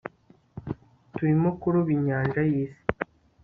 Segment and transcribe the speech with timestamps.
[1.13, 2.83] turimo kuroba inyanja yisi